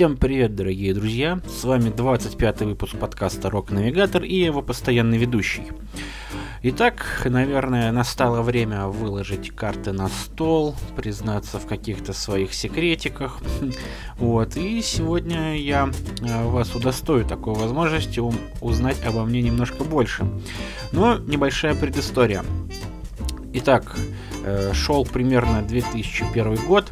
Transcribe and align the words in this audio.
Всем 0.00 0.16
привет, 0.16 0.54
дорогие 0.56 0.94
друзья! 0.94 1.42
С 1.46 1.62
вами 1.62 1.90
25 1.90 2.62
выпуск 2.62 2.96
подкаста 2.96 3.50
Рок 3.50 3.70
Навигатор 3.70 4.22
и 4.22 4.34
его 4.34 4.62
постоянный 4.62 5.18
ведущий. 5.18 5.64
Итак, 6.62 7.20
наверное, 7.26 7.92
настало 7.92 8.40
время 8.40 8.86
выложить 8.86 9.54
карты 9.54 9.92
на 9.92 10.08
стол, 10.08 10.74
признаться 10.96 11.58
в 11.58 11.66
каких-то 11.66 12.14
своих 12.14 12.54
секретиках. 12.54 13.40
Вот, 14.16 14.56
и 14.56 14.80
сегодня 14.80 15.58
я 15.58 15.90
э, 16.22 16.46
вас 16.46 16.74
удостою 16.74 17.26
такой 17.26 17.52
возможности 17.52 18.22
узнать 18.62 19.04
обо 19.04 19.26
мне 19.26 19.42
немножко 19.42 19.84
больше. 19.84 20.26
Но 20.92 21.18
небольшая 21.18 21.74
предыстория. 21.74 22.42
Итак, 23.52 23.98
э, 24.46 24.72
шел 24.72 25.04
примерно 25.04 25.60
2001 25.60 26.54
год. 26.66 26.90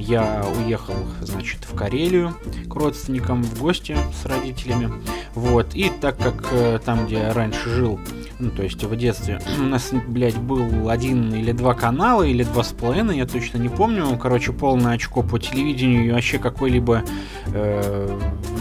Я 0.00 0.42
уехал, 0.58 0.94
значит, 1.20 1.64
в 1.64 1.76
Карелию 1.76 2.34
к 2.68 2.74
родственникам 2.74 3.42
в 3.42 3.60
гости 3.60 3.96
с 4.20 4.24
родителями. 4.24 4.90
Вот. 5.34 5.74
И 5.74 5.90
так 6.00 6.16
как 6.16 6.48
э, 6.52 6.80
там, 6.84 7.06
где 7.06 7.16
я 7.16 7.34
раньше 7.34 7.68
жил, 7.68 8.00
ну, 8.38 8.50
то 8.50 8.62
есть 8.62 8.82
в 8.82 8.96
детстве, 8.96 9.40
у 9.58 9.62
нас, 9.62 9.92
блядь, 9.92 10.38
был 10.38 10.88
один 10.88 11.34
или 11.34 11.52
два 11.52 11.74
канала, 11.74 12.22
или 12.22 12.42
два 12.42 12.64
с 12.64 12.72
половиной, 12.72 13.18
я 13.18 13.26
точно 13.26 13.58
не 13.58 13.68
помню. 13.68 14.18
Короче, 14.18 14.52
полное 14.52 14.94
очко 14.94 15.22
по 15.22 15.38
телевидению 15.38 16.06
и 16.06 16.10
вообще 16.10 16.38
какой-либо 16.38 17.04
э, 17.48 18.18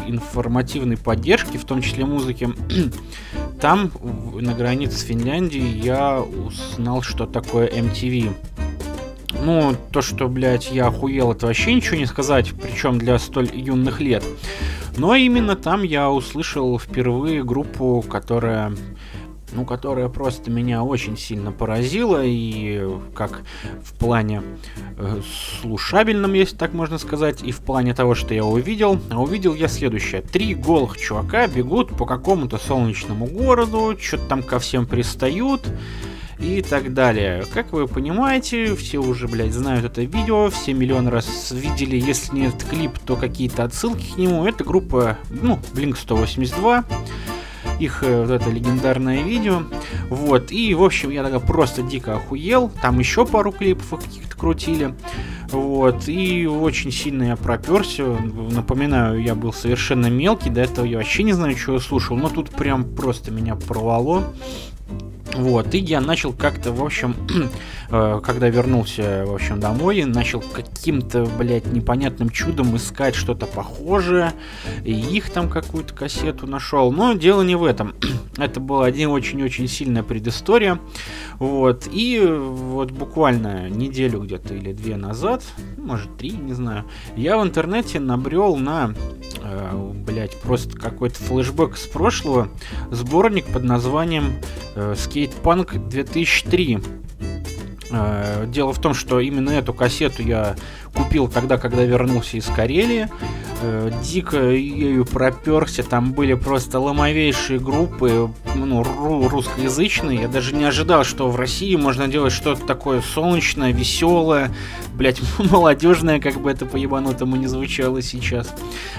информативной 0.07 0.97
поддержки, 0.97 1.57
в 1.57 1.63
том 1.63 1.81
числе 1.81 2.05
музыки. 2.05 2.49
Там, 3.61 3.91
на 4.33 4.53
границе 4.53 4.97
с 4.97 5.01
Финляндией, 5.03 5.79
я 5.79 6.21
узнал, 6.21 7.01
что 7.01 7.25
такое 7.25 7.67
MTV. 7.67 8.33
Ну, 9.31 9.75
то, 9.91 10.01
что, 10.01 10.27
блядь, 10.27 10.71
я 10.71 10.87
охуел, 10.87 11.31
это 11.31 11.47
вообще 11.47 11.73
ничего 11.73 11.97
не 11.97 12.05
сказать, 12.05 12.51
причем 12.59 12.97
для 12.97 13.19
столь 13.19 13.49
юных 13.53 14.01
лет. 14.01 14.23
Но 14.97 15.15
именно 15.15 15.55
там 15.55 15.83
я 15.83 16.09
услышал 16.09 16.79
впервые 16.79 17.43
группу, 17.43 18.03
которая 18.09 18.73
ну, 19.51 19.65
которая 19.65 20.09
просто 20.09 20.51
меня 20.51 20.83
очень 20.83 21.17
сильно 21.17 21.51
поразила, 21.51 22.21
и 22.23 22.87
как 23.15 23.41
в 23.83 23.93
плане 23.97 24.43
э, 24.97 25.21
слушабельном, 25.61 26.33
если 26.33 26.55
так 26.55 26.73
можно 26.73 26.97
сказать, 26.97 27.41
и 27.41 27.51
в 27.51 27.59
плане 27.59 27.93
того, 27.93 28.15
что 28.15 28.33
я 28.33 28.45
увидел. 28.45 28.99
А 29.09 29.21
увидел 29.21 29.55
я 29.55 29.67
следующее. 29.67 30.21
Три 30.21 30.53
голых 30.53 30.97
чувака 30.97 31.47
бегут 31.47 31.89
по 31.97 32.05
какому-то 32.05 32.57
солнечному 32.57 33.25
городу, 33.25 33.97
что-то 33.99 34.25
там 34.25 34.43
ко 34.43 34.59
всем 34.59 34.85
пристают, 34.85 35.67
и 36.39 36.61
так 36.61 36.93
далее. 36.93 37.45
Как 37.53 37.73
вы 37.73 37.87
понимаете, 37.87 38.75
все 38.75 38.99
уже, 38.99 39.27
блядь, 39.27 39.53
знают 39.53 39.85
это 39.85 40.01
видео, 40.01 40.49
все 40.49 40.73
миллион 40.73 41.07
раз 41.07 41.51
видели, 41.51 41.97
если 41.97 42.37
нет 42.37 42.55
клип, 42.69 42.97
то 43.05 43.15
какие-то 43.15 43.63
отсылки 43.63 44.13
к 44.13 44.17
нему. 44.17 44.45
Это 44.45 44.63
группа, 44.63 45.17
ну, 45.29 45.59
Blink 45.73 45.97
182 45.97 46.85
их 47.79 48.03
э, 48.03 48.21
вот 48.21 48.31
это 48.31 48.49
легендарное 48.49 49.23
видео. 49.23 49.63
Вот, 50.09 50.51
и, 50.51 50.73
в 50.75 50.83
общем, 50.83 51.09
я 51.09 51.23
тогда 51.23 51.39
просто 51.39 51.81
дико 51.81 52.15
охуел. 52.15 52.71
Там 52.81 52.99
еще 52.99 53.25
пару 53.25 53.51
клипов 53.51 53.99
каких-то 54.01 54.37
крутили. 54.37 54.93
Вот, 55.49 56.07
и 56.07 56.45
очень 56.45 56.91
сильно 56.91 57.23
я 57.23 57.35
проперся. 57.35 58.03
Напоминаю, 58.03 59.21
я 59.21 59.33
был 59.35 59.53
совершенно 59.53 60.07
мелкий, 60.07 60.49
до 60.49 60.61
этого 60.61 60.85
я 60.85 60.97
вообще 60.97 61.23
не 61.23 61.33
знаю, 61.33 61.57
что 61.57 61.73
я 61.73 61.79
слушал, 61.79 62.17
но 62.17 62.29
тут 62.29 62.49
прям 62.49 62.83
просто 62.83 63.31
меня 63.31 63.55
порвало. 63.55 64.33
Вот, 65.35 65.73
и 65.73 65.77
я 65.77 66.01
начал 66.01 66.33
как-то, 66.33 66.71
в 66.71 66.83
общем, 66.83 67.15
э, 67.91 68.21
когда 68.23 68.49
вернулся, 68.49 69.25
в 69.27 69.33
общем, 69.33 69.59
домой, 69.59 70.03
начал 70.03 70.41
каким-то, 70.41 71.25
блядь, 71.37 71.67
непонятным 71.67 72.29
чудом 72.29 72.75
искать 72.75 73.15
что-то 73.15 73.45
похожее, 73.45 74.33
и 74.83 74.91
их 74.91 75.29
там 75.29 75.49
какую-то 75.49 75.93
кассету 75.93 76.47
нашел, 76.47 76.91
но 76.91 77.13
дело 77.13 77.43
не 77.43 77.55
в 77.55 77.63
этом. 77.63 77.93
Это 78.37 78.59
была 78.59 78.85
один 78.85 79.09
очень-очень 79.09 79.67
сильная 79.67 80.03
предыстория, 80.03 80.79
вот, 81.37 81.87
и 81.91 82.19
вот 82.27 82.91
буквально 82.91 83.69
неделю 83.69 84.21
где-то 84.21 84.55
или 84.55 84.73
две 84.73 84.97
назад, 84.97 85.43
может 85.89 86.17
три, 86.17 86.29
не 86.29 86.53
знаю, 86.53 86.85
я 87.15 87.35
в 87.39 87.43
интернете 87.43 87.99
набрел 87.99 88.55
на, 88.57 88.93
э, 89.41 89.91
блядь, 90.05 90.39
просто 90.39 90.77
какой-то 90.77 91.15
флешбэк 91.15 91.75
с 91.75 91.87
прошлого, 91.87 92.49
сборник 92.91 93.47
под 93.47 93.63
названием 93.63 94.35
э, 94.75 94.93
Скейтпанк 94.95 95.89
2003. 95.89 96.79
Э, 97.89 98.45
дело 98.47 98.71
в 98.71 98.79
том, 98.79 98.93
что 98.93 99.19
именно 99.19 99.49
эту 99.49 99.73
кассету 99.73 100.21
я 100.21 100.55
купил 100.93 101.27
тогда, 101.27 101.57
когда 101.57 101.83
вернулся 101.83 102.37
из 102.37 102.45
Карелии. 102.45 103.09
Э, 103.61 103.91
дико 104.03 104.51
ею 104.51 105.03
проперся, 105.05 105.83
там 105.83 106.13
были 106.13 106.33
просто 106.33 106.79
ломовейшие 106.79 107.59
группы, 107.59 108.31
ну, 108.55 108.83
русскоязычные. 109.27 110.21
Я 110.21 110.27
даже 110.29 110.55
не 110.55 110.63
ожидал, 110.63 111.03
что 111.03 111.29
в 111.29 111.35
России 111.35 111.75
можно 111.75 112.07
делать 112.07 112.31
что-то 112.31 112.65
такое 112.65 113.01
солнечное, 113.01 113.73
веселое, 113.73 114.51
блять, 114.93 115.21
молодежное, 115.39 116.21
как 116.21 116.39
бы 116.39 116.49
это 116.49 116.65
по-ебанутому 116.65 117.35
не 117.35 117.47
звучало 117.47 118.01
сейчас. 118.01 118.53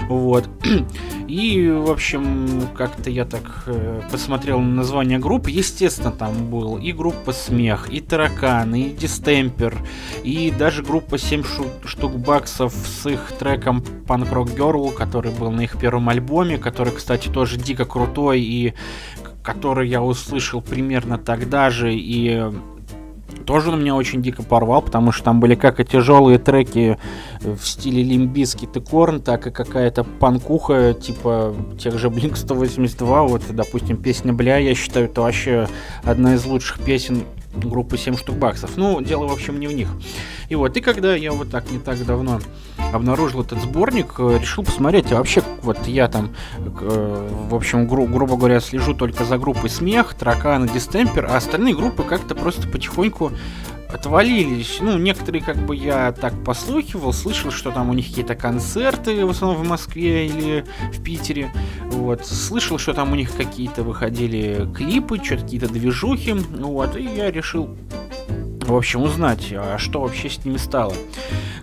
Вот. 0.07 0.47
И, 1.27 1.69
в 1.69 1.89
общем, 1.89 2.67
как-то 2.75 3.09
я 3.09 3.25
так 3.25 3.63
э, 3.65 4.01
посмотрел 4.11 4.59
на 4.59 4.75
название 4.75 5.17
группы. 5.17 5.49
Естественно, 5.49 6.11
там 6.11 6.49
был 6.51 6.77
и 6.77 6.91
группа 6.91 7.31
Смех, 7.31 7.87
и 7.89 8.01
Тараканы, 8.01 8.81
и 8.81 8.89
Дистемпер, 8.91 9.77
и 10.23 10.51
даже 10.51 10.83
группа 10.83 11.17
7 11.17 11.43
штук 11.85 12.17
баксов 12.17 12.73
с 12.73 13.09
их 13.09 13.31
треком 13.39 13.83
Rock 14.07 14.50
Girl, 14.55 14.93
который 14.93 15.31
был 15.31 15.51
на 15.51 15.61
их 15.61 15.77
первом 15.77 16.09
альбоме, 16.09 16.57
который, 16.57 16.93
кстати, 16.93 17.27
тоже 17.29 17.57
дико 17.57 17.85
крутой 17.85 18.41
и 18.41 18.73
который 19.43 19.89
я 19.89 20.01
услышал 20.01 20.61
примерно 20.61 21.17
тогда 21.17 21.69
же 21.69 21.93
и 21.93 22.51
тоже 23.45 23.71
он 23.71 23.81
меня 23.81 23.95
очень 23.95 24.21
дико 24.21 24.43
порвал, 24.43 24.81
потому 24.81 25.11
что 25.11 25.25
там 25.25 25.39
были 25.39 25.55
как 25.55 25.79
и 25.79 25.85
тяжелые 25.85 26.37
треки 26.37 26.97
в 27.41 27.59
стиле 27.63 28.03
Лимбиски 28.03 28.69
и 28.73 28.79
Корн, 28.79 29.21
так 29.21 29.47
и 29.47 29.51
какая-то 29.51 30.03
панкуха, 30.03 30.93
типа 30.93 31.55
тех 31.79 31.97
же 31.97 32.07
Blink 32.07 32.35
182, 32.35 33.23
вот, 33.23 33.41
допустим, 33.49 33.97
песня 33.97 34.31
«Бля», 34.31 34.57
я 34.57 34.75
считаю, 34.75 35.05
это 35.07 35.21
вообще 35.21 35.67
одна 36.03 36.35
из 36.35 36.45
лучших 36.45 36.79
песен 36.79 37.23
группы 37.53 37.97
7 37.97 38.17
штук 38.17 38.37
баксов. 38.37 38.71
Ну, 38.77 39.01
дело, 39.01 39.27
в 39.27 39.31
общем, 39.33 39.59
не 39.59 39.67
в 39.67 39.73
них. 39.73 39.89
И 40.49 40.55
вот, 40.55 40.75
и 40.77 40.81
когда 40.81 41.15
я 41.15 41.31
вот 41.31 41.49
так 41.49 41.69
не 41.71 41.79
так 41.79 42.03
давно 42.05 42.39
обнаружил 42.93 43.41
этот 43.41 43.61
сборник, 43.61 44.15
э, 44.19 44.37
решил 44.39 44.63
посмотреть, 44.63 45.11
а 45.11 45.15
вообще, 45.17 45.41
вот 45.61 45.87
я 45.87 46.07
там, 46.07 46.31
э, 46.59 47.29
в 47.49 47.55
общем, 47.55 47.87
гру- 47.87 48.07
грубо 48.07 48.35
говоря, 48.37 48.59
слежу 48.59 48.93
только 48.93 49.23
за 49.25 49.37
группой 49.37 49.69
Смех, 49.69 50.13
Таракан 50.13 50.65
и 50.65 50.69
Дистемпер, 50.69 51.25
а 51.25 51.37
остальные 51.37 51.75
группы 51.75 52.03
как-то 52.03 52.35
просто 52.35 52.67
потихоньку 52.67 53.31
отвалились. 53.93 54.77
Ну, 54.81 54.97
некоторые, 54.97 55.43
как 55.43 55.57
бы 55.57 55.75
я 55.75 56.11
так 56.11 56.43
послухивал, 56.43 57.13
слышал, 57.13 57.51
что 57.51 57.71
там 57.71 57.89
у 57.89 57.93
них 57.93 58.07
какие-то 58.07 58.35
концерты, 58.35 59.25
в 59.25 59.29
основном 59.29 59.63
в 59.63 59.67
Москве 59.67 60.27
или 60.27 60.65
в 60.93 61.03
Питере. 61.03 61.51
Вот. 61.85 62.25
Слышал, 62.25 62.77
что 62.77 62.93
там 62.93 63.11
у 63.11 63.15
них 63.15 63.35
какие-то 63.35 63.83
выходили 63.83 64.67
клипы, 64.75 65.17
что-то 65.23 65.43
какие-то 65.43 65.67
движухи. 65.67 66.33
Вот. 66.33 66.95
И 66.95 67.03
я 67.03 67.31
решил 67.31 67.75
в 68.71 68.75
общем, 68.75 69.01
узнать, 69.03 69.51
а 69.53 69.77
что 69.77 70.01
вообще 70.01 70.29
с 70.29 70.45
ними 70.45 70.57
стало. 70.57 70.93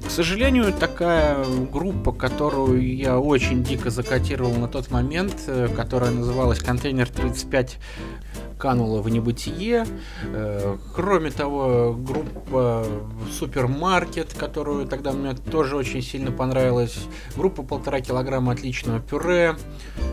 К 0.05 0.11
сожалению, 0.11 0.73
такая 0.73 1.45
группа, 1.73 2.13
которую 2.13 2.95
я 2.97 3.19
очень 3.19 3.63
дико 3.63 3.91
закотировал 3.91 4.55
на 4.55 4.69
тот 4.69 4.91
момент, 4.91 5.35
э, 5.47 5.69
которая 5.75 6.11
называлась 6.11 6.59
«Контейнер 6.59 7.07
35», 7.07 7.77
канула 8.59 9.01
в 9.01 9.09
небытие. 9.09 9.87
Э, 10.25 10.77
кроме 10.95 11.31
того, 11.31 11.95
группа 11.99 12.85
Супермаркет, 13.39 14.35
которую 14.35 14.87
тогда 14.87 15.13
мне 15.13 15.35
тоже 15.35 15.77
очень 15.77 16.03
сильно 16.03 16.33
понравилась. 16.33 16.99
Группа 17.37 17.63
полтора 17.63 18.01
килограмма 18.01 18.53
отличного 18.53 19.01
пюре. 19.01 19.57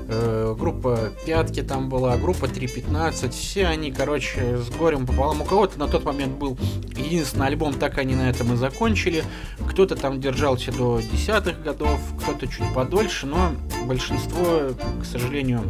Э, 0.08 0.56
группа 0.58 1.10
Пятки 1.26 1.64
там 1.64 1.90
была, 1.90 2.18
группа 2.18 2.46
3.15. 2.46 3.32
Все 3.32 3.66
они, 3.66 3.92
короче, 3.92 4.58
с 4.58 4.70
горем 4.70 5.08
пополам. 5.08 5.42
У 5.42 5.46
кого-то 5.46 5.80
на 5.80 5.88
тот 5.88 6.06
момент 6.06 6.38
был 6.38 6.58
единственный 6.96 7.48
альбом, 7.48 7.74
так 7.74 7.98
они 7.98 8.16
на 8.16 8.30
этом 8.30 8.54
и 8.54 8.56
закончили. 8.56 9.24
Кто-то 9.70 9.96
там 9.96 10.22
держался 10.22 10.72
до 10.72 11.02
десятых 11.02 11.62
годов, 11.64 12.00
кто-то 12.22 12.48
чуть 12.48 12.72
подольше, 12.74 13.26
но 13.26 13.52
большинство, 13.86 14.72
к 15.02 15.06
сожалению, 15.06 15.62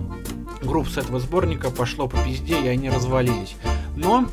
групп 0.66 0.90
с 0.90 0.98
этого 0.98 1.20
сборника 1.20 1.70
пошло 1.70 2.08
по 2.08 2.18
пизде, 2.24 2.62
и 2.62 2.68
они 2.68 2.90
развалились. 2.90 3.56
Но 3.96 4.28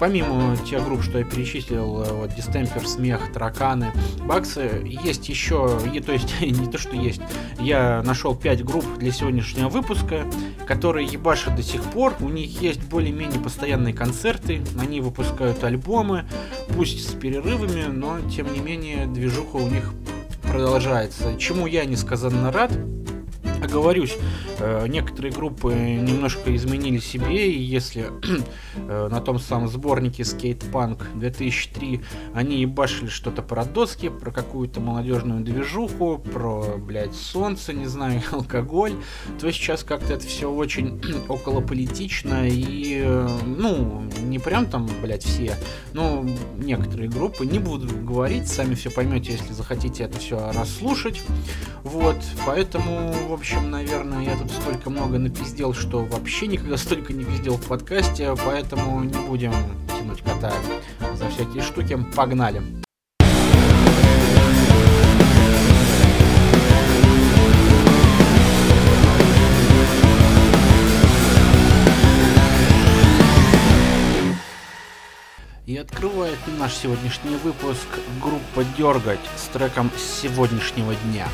помимо 0.00 0.56
тех 0.56 0.82
групп, 0.84 1.02
что 1.02 1.18
я 1.18 1.24
перечислил, 1.24 2.02
э, 2.02 2.12
вот 2.12 2.34
Дистемпер, 2.34 2.88
Смех, 2.88 3.32
Тараканы, 3.32 3.92
Баксы, 4.24 4.82
есть 4.84 5.28
еще, 5.28 5.78
то 6.04 6.12
есть 6.12 6.40
не 6.40 6.66
то, 6.66 6.78
что 6.78 6.96
есть, 6.96 7.20
я 7.60 8.02
нашел 8.02 8.34
5 8.34 8.64
групп 8.64 8.84
для 8.98 9.12
сегодняшнего 9.12 9.68
выпуска, 9.68 10.24
которые 10.66 11.06
ебашат 11.06 11.54
до 11.54 11.62
сих 11.62 11.82
пор, 11.82 12.14
у 12.20 12.30
них 12.30 12.60
есть 12.62 12.82
более-менее 12.84 13.40
постоянные 13.40 13.92
концерты, 13.92 14.62
они 14.80 15.00
выпускают 15.00 15.62
альбомы, 15.62 16.24
пусть 16.74 17.08
с 17.08 17.12
перерывами, 17.12 17.84
но 17.84 18.18
тем 18.30 18.52
не 18.52 18.60
менее 18.60 19.06
движуха 19.06 19.56
у 19.56 19.68
них 19.68 19.92
продолжается, 20.50 21.36
чему 21.38 21.66
я 21.66 21.84
несказанно 21.84 22.50
рад. 22.50 22.72
Оговорюсь, 23.62 24.16
э, 24.58 24.86
некоторые 24.88 25.32
группы 25.32 25.74
немножко 25.74 26.54
изменили 26.56 26.98
себе, 26.98 27.52
и 27.52 27.60
если 27.60 28.06
э, 28.76 29.08
на 29.10 29.20
том 29.20 29.38
самом 29.38 29.68
сборнике 29.68 30.22
Skate 30.22 30.70
Punk 30.70 31.02
2003 31.18 32.00
они 32.32 32.62
ебашили 32.62 33.08
что-то 33.08 33.42
про 33.42 33.66
доски, 33.66 34.08
про 34.08 34.30
какую-то 34.30 34.80
молодежную 34.80 35.42
движуху, 35.42 36.18
про, 36.18 36.78
блядь, 36.78 37.14
солнце, 37.14 37.74
не 37.74 37.86
знаю, 37.86 38.22
алкоголь, 38.32 38.94
то 39.38 39.52
сейчас 39.52 39.84
как-то 39.84 40.14
это 40.14 40.26
все 40.26 40.50
очень 40.50 41.02
околополитично 41.28 42.48
и, 42.48 43.02
э, 43.04 43.28
ну, 43.44 44.04
не 44.22 44.38
прям 44.38 44.66
там, 44.66 44.88
блядь, 45.02 45.24
все, 45.24 45.54
но 45.92 46.24
некоторые 46.56 47.10
группы, 47.10 47.44
не 47.44 47.58
буду 47.58 47.94
говорить, 47.94 48.48
сами 48.48 48.74
все 48.74 48.90
поймете, 48.90 49.32
если 49.32 49.52
захотите 49.52 50.04
это 50.04 50.18
все 50.18 50.50
расслушать, 50.52 51.20
вот, 51.84 52.16
поэтому, 52.46 53.12
в 53.28 53.32
общем, 53.34 53.49
общем, 53.50 53.70
наверное, 53.70 54.22
я 54.22 54.36
тут 54.36 54.50
столько 54.50 54.90
много 54.90 55.18
напиздел, 55.18 55.74
что 55.74 56.04
вообще 56.04 56.46
никогда 56.46 56.76
столько 56.76 57.12
не 57.12 57.24
пиздел 57.24 57.56
в 57.56 57.66
подкасте, 57.66 58.32
поэтому 58.44 59.02
не 59.02 59.18
будем 59.26 59.52
тянуть 59.88 60.22
кота 60.22 60.52
за 61.16 61.28
всякие 61.30 61.62
штуки. 61.62 61.98
Погнали! 62.14 62.62
Открывает 75.80 76.38
наш 76.58 76.74
сегодняшний 76.74 77.36
выпуск 77.36 77.86
группа 78.22 78.64
Дергать 78.76 79.20
с 79.36 79.46
треком 79.52 79.90
сегодняшнего 79.96 80.94
дня. 80.94 81.26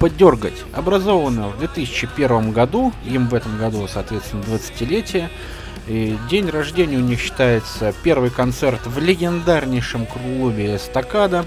Группа 0.00 0.16
«Дергать» 0.16 0.64
образована 0.72 1.48
в 1.48 1.58
2001 1.58 2.52
году, 2.52 2.90
им 3.04 3.28
в 3.28 3.34
этом 3.34 3.58
году, 3.58 3.86
соответственно, 3.86 4.40
20-летие. 4.44 5.28
И 5.88 6.16
день 6.30 6.48
рождения 6.48 6.96
у 6.96 7.02
них 7.02 7.20
считается 7.20 7.92
первый 8.02 8.30
концерт 8.30 8.80
в 8.86 8.98
легендарнейшем 8.98 10.06
клубе 10.06 10.76
«Эстакада». 10.76 11.44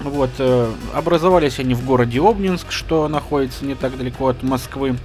Вот, 0.00 0.30
э, 0.40 0.72
образовались 0.92 1.60
они 1.60 1.74
в 1.74 1.84
городе 1.84 2.20
Обнинск, 2.20 2.72
что 2.72 3.06
находится 3.06 3.64
не 3.64 3.76
так 3.76 3.96
далеко 3.96 4.26
от 4.26 4.42
Москвы. 4.42 4.96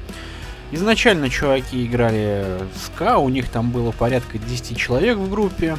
Изначально 0.72 1.30
чуваки 1.30 1.86
играли 1.86 2.48
ска, 2.84 3.20
у 3.20 3.30
них 3.30 3.48
там 3.50 3.70
было 3.70 3.92
порядка 3.92 4.40
10 4.40 4.76
человек 4.76 5.18
в 5.18 5.30
группе. 5.30 5.78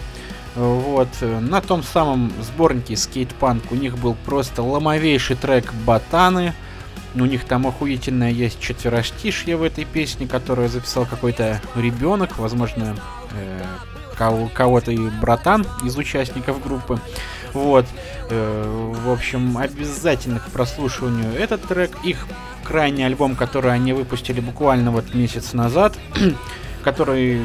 Вот. 0.54 1.08
На 1.20 1.60
том 1.60 1.82
самом 1.82 2.32
сборнике 2.42 2.96
скейтпанк 2.96 3.72
у 3.72 3.74
них 3.74 3.98
был 3.98 4.16
просто 4.24 4.62
ломовейший 4.62 5.36
трек 5.36 5.72
«Ботаны». 5.86 6.54
У 7.14 7.24
них 7.26 7.44
там 7.44 7.66
охуительная 7.66 8.30
есть 8.30 8.60
четверостишье 8.60 9.56
в 9.56 9.62
этой 9.62 9.84
песне, 9.84 10.26
которую 10.26 10.68
записал 10.68 11.06
какой-то 11.06 11.60
ребенок, 11.76 12.38
возможно, 12.38 12.96
э, 13.32 13.62
кого-то 14.16 14.90
и 14.90 14.98
братан 15.20 15.66
из 15.84 15.96
участников 15.96 16.62
группы. 16.62 16.98
Вот. 17.52 17.86
Э, 18.30 18.92
в 19.04 19.10
общем, 19.10 19.56
обязательно 19.58 20.40
к 20.40 20.48
прослушиванию 20.50 21.32
этот 21.38 21.62
трек. 21.62 21.92
Их 22.02 22.26
крайний 22.64 23.06
альбом, 23.06 23.36
который 23.36 23.72
они 23.72 23.92
выпустили 23.92 24.40
буквально 24.40 24.90
вот 24.90 25.14
месяц 25.14 25.52
назад, 25.52 25.96
который 26.82 27.40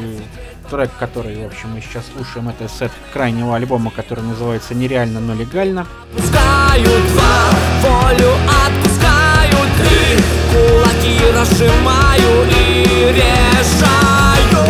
трек, 0.70 0.92
который, 1.00 1.44
в 1.44 1.48
общем, 1.48 1.72
мы 1.74 1.82
сейчас 1.82 2.04
слушаем, 2.14 2.50
это 2.50 2.70
сет 2.70 2.92
крайнего 3.12 3.56
альбома, 3.56 3.92
который 3.92 4.24
называется 4.24 4.76
«Нереально, 4.76 5.20
но 5.20 5.34
легально». 5.34 5.86
Пускаю 6.16 6.86
два, 7.10 7.50
волю 7.82 8.34
отпускаю 8.66 9.58
три, 9.80 10.24
кулаки 10.52 11.20
разжимаю 11.34 12.48
и 12.50 13.14
решаю. 13.14 14.66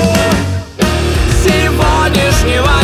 Сегодняшнего 1.43 2.78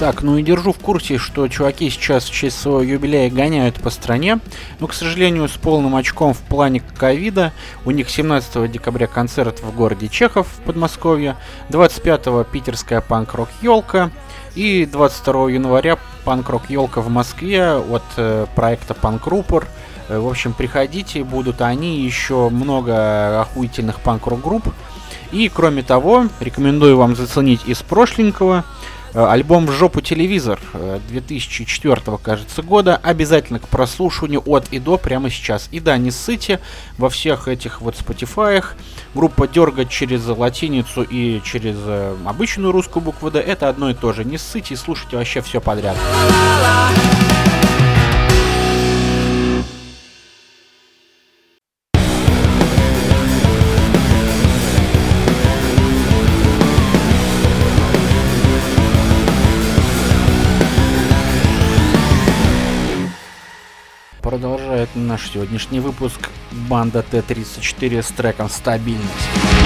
Так, 0.00 0.22
ну 0.22 0.38
и 0.38 0.42
держу 0.42 0.72
в 0.72 0.78
курсе, 0.78 1.18
что 1.18 1.46
чуваки 1.48 1.90
сейчас 1.90 2.24
в 2.24 2.32
честь 2.32 2.58
своего 2.58 2.80
юбилея 2.80 3.30
гоняют 3.30 3.82
по 3.82 3.90
стране, 3.90 4.38
но, 4.78 4.86
к 4.86 4.94
сожалению, 4.94 5.46
с 5.46 5.58
полным 5.58 5.94
очком 5.94 6.32
в 6.32 6.38
плане 6.38 6.80
ковида. 6.96 7.52
У 7.84 7.90
них 7.90 8.08
17 8.08 8.72
декабря 8.72 9.06
концерт 9.06 9.60
в 9.60 9.76
городе 9.76 10.08
Чехов 10.08 10.46
в 10.46 10.62
Подмосковье, 10.62 11.36
25 11.68 12.48
питерская 12.50 13.02
панк-рок 13.02 13.50
елка 13.60 14.10
и 14.54 14.88
22 14.90 15.50
января 15.50 15.98
панк-рок 16.24 16.70
елка 16.70 17.02
в 17.02 17.10
Москве 17.10 17.74
от 17.74 18.02
э, 18.16 18.46
проекта 18.56 18.94
Панк. 18.94 19.26
Э, 19.28 20.18
в 20.18 20.26
общем, 20.26 20.54
приходите, 20.54 21.24
будут 21.24 21.60
они, 21.60 22.00
еще 22.00 22.48
много 22.48 23.42
охуительных 23.42 24.00
панк-рок 24.00 24.40
групп. 24.40 24.64
И, 25.30 25.50
кроме 25.50 25.82
того, 25.82 26.28
рекомендую 26.40 26.96
вам 26.96 27.14
заценить 27.16 27.66
из 27.66 27.82
прошленького– 27.82 28.64
альбом 29.14 29.66
«В 29.66 29.72
жопу 29.72 30.00
телевизор» 30.00 30.60
2004, 31.08 32.02
э, 32.06 32.18
кажется, 32.22 32.62
года. 32.62 32.96
Обязательно 32.96 33.58
к 33.58 33.68
прослушиванию 33.68 34.42
от 34.46 34.68
и 34.70 34.78
до 34.78 34.98
прямо 34.98 35.30
сейчас. 35.30 35.68
И 35.72 35.80
да, 35.80 35.96
не 35.98 36.10
ссыте 36.10 36.60
во 36.98 37.08
всех 37.08 37.48
этих 37.48 37.80
вот 37.80 37.94
Spotify. 37.94 38.64
Группа 39.14 39.48
дергать 39.48 39.90
через 39.90 40.26
латиницу 40.26 41.02
и 41.02 41.40
через 41.42 41.76
э, 41.84 42.16
обычную 42.24 42.72
русскую 42.72 43.02
букву 43.02 43.30
D. 43.30 43.40
Это 43.40 43.68
одно 43.68 43.90
и 43.90 43.94
то 43.94 44.12
же. 44.12 44.24
Не 44.24 44.38
ссыте 44.38 44.74
и 44.74 44.76
слушайте 44.76 45.16
вообще 45.16 45.40
все 45.40 45.60
подряд. 45.60 45.96
Наш 65.06 65.30
сегодняшний 65.30 65.80
выпуск 65.80 66.28
банда 66.68 67.02
Т-34 67.02 68.02
с 68.02 68.08
треком 68.08 68.48
«Стабильность». 68.48 69.59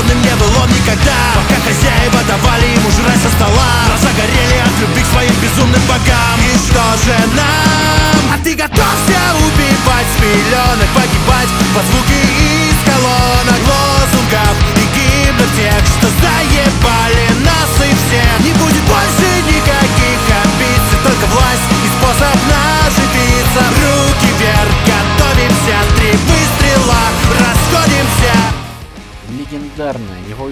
Свободным 0.00 0.22
не 0.22 0.34
был 0.36 0.62
он 0.62 0.68
никогда. 0.70 1.18
Пока 1.34 1.60
хозяева 1.60 2.20
давали 2.26 2.66
ему 2.72 2.90
жрать 2.90 3.20
со 3.22 3.28
стола. 3.36 3.70
Глаза 3.86 4.08
горели 4.16 4.58
от 4.60 4.80
любви 4.80 5.02
к 5.02 5.06
своим 5.06 5.34
безумным 5.42 5.82
богам. 5.82 6.36
И 6.40 6.56
что 6.56 6.84
же 7.04 7.16
нам? 7.36 8.32
А 8.32 8.38
ты 8.42 8.54
готовься 8.54 9.20
убивать 9.42 10.06
с 10.06 10.20
пеленок 10.20 10.88
Погибать 10.94 11.50
под 11.74 11.84
звуки 11.86 12.19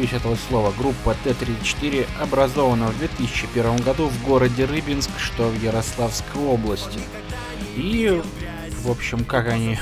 Боюсь 0.08 0.20
этого 0.20 0.36
слова, 0.48 0.72
группа 0.78 1.14
Т-34 1.24 2.06
образована 2.20 2.86
в 2.86 2.98
2001 2.98 3.76
году 3.78 4.08
в 4.08 4.24
городе 4.24 4.64
Рыбинск, 4.64 5.10
что 5.18 5.48
в 5.48 5.62
Ярославской 5.62 6.42
области. 6.42 7.00
И, 7.76 8.22
в 8.82 8.90
общем, 8.90 9.24
как 9.24 9.48
они... 9.48 9.78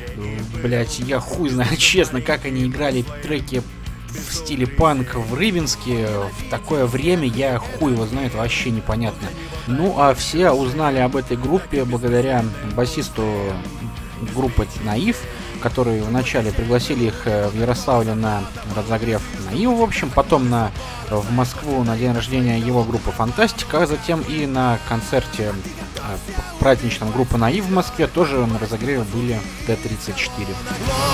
Блять, 0.62 0.98
я 1.00 1.20
хуй 1.20 1.50
знаю, 1.50 1.76
честно, 1.78 2.20
как 2.20 2.46
они 2.46 2.64
играли 2.64 3.04
треки 3.22 3.62
в 4.08 4.34
стиле 4.34 4.66
панк 4.66 5.14
в 5.14 5.34
Рыбинске 5.34 6.08
в 6.08 6.50
такое 6.50 6.86
время, 6.86 7.26
я 7.26 7.58
хуй 7.58 7.92
его 7.92 8.06
знает, 8.06 8.34
вообще 8.34 8.70
непонятно. 8.70 9.28
Ну, 9.66 9.94
а 9.98 10.14
все 10.14 10.50
узнали 10.50 10.98
об 10.98 11.14
этой 11.16 11.36
группе 11.36 11.84
благодаря 11.84 12.44
басисту 12.74 13.24
группы 14.34 14.66
Наив, 14.84 15.18
которые 15.60 16.02
вначале 16.02 16.52
пригласили 16.52 17.04
их 17.04 17.26
э, 17.26 17.48
в 17.48 17.56
Ярославле 17.58 18.14
на 18.14 18.42
разогрев 18.74 19.22
Наив, 19.50 19.70
в 19.70 19.82
общем, 19.82 20.10
потом 20.10 20.48
на, 20.50 20.70
в 21.10 21.32
Москву 21.32 21.84
на 21.84 21.96
день 21.96 22.12
рождения 22.12 22.58
его 22.58 22.82
группы 22.82 23.10
Фантастика, 23.10 23.82
а 23.82 23.86
затем 23.86 24.20
и 24.22 24.46
на 24.46 24.78
концерте 24.88 25.52
э, 25.96 26.00
праздничном 26.58 27.10
группы 27.12 27.36
Наив 27.36 27.66
в 27.66 27.72
Москве 27.72 28.06
тоже 28.06 28.46
на 28.46 28.58
разогреве 28.58 29.04
были 29.12 29.38
Т-34. 29.66 30.46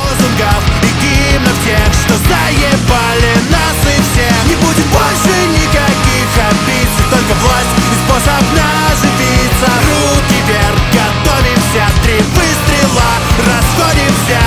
Лозунгов 0.07 0.63
и 0.83 0.91
гимнов 1.01 1.57
тех, 1.65 1.91
что 2.03 2.15
заебали 2.29 3.35
нас 3.51 3.79
и 3.85 3.97
всех 4.03 4.37
Не 4.49 4.57
будет 4.57 4.87
больше 4.91 5.35
никаких 5.55 6.29
амбиций 6.51 7.07
Только 7.11 7.35
власть 7.41 7.77
и 7.79 7.95
способ 8.05 8.45
наживиться. 8.59 9.71
Руки 9.87 10.39
вверх, 10.47 10.81
готовимся 10.93 11.85
Три 12.03 12.19
выстрела, 12.35 13.11
расходимся. 13.47 14.41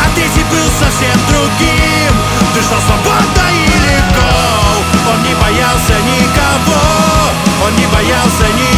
А 0.00 0.14
третий 0.14 0.44
был 0.50 0.68
совсем 0.78 1.18
другим. 1.28 2.12
Дышал 2.54 2.80
свободно 2.86 3.44
и 3.50 3.66
легко 3.88 4.30
Он 5.10 5.22
не 5.22 5.34
боялся 5.34 5.96
никого. 6.12 6.82
Он 7.64 7.76
не 7.76 7.86
боялся 7.86 8.46
ничего 8.54 8.71